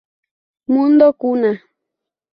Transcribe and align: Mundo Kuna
Mundo 0.71 1.13
Kuna 1.19 1.51